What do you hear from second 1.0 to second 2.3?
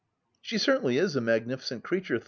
a magnificent creature